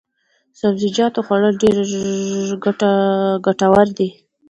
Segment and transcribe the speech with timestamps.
[0.51, 1.75] د سبزیجاتو خوړل ډېر
[3.45, 4.09] ګټور دي.